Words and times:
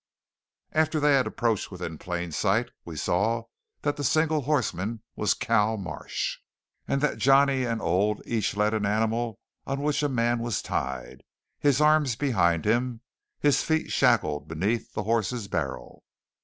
After 0.71 0.99
they 0.99 1.13
had 1.13 1.27
approached 1.27 1.69
within 1.69 1.99
plain 1.99 2.31
sight 2.31 2.71
we 2.83 2.95
saw 2.95 3.43
that 3.83 3.97
the 3.97 4.03
single 4.03 4.41
horseman 4.41 5.03
was 5.15 5.35
Cal 5.35 5.77
Marsh; 5.77 6.39
and 6.87 7.01
that 7.01 7.19
Johnny 7.19 7.65
and 7.65 7.79
Old 7.83 8.23
each 8.25 8.57
led 8.57 8.73
an 8.73 8.87
animal 8.87 9.39
on 9.67 9.79
which 9.83 10.01
a 10.01 10.09
man 10.09 10.39
was 10.39 10.63
tied, 10.63 11.21
his 11.59 11.79
arms 11.79 12.15
behind 12.15 12.65
him, 12.65 13.01
his 13.39 13.61
feet 13.61 13.91
shackled 13.91 14.47
beneath 14.47 14.91
the 14.93 15.03
horse's 15.03 15.47
barrel. 15.47 16.03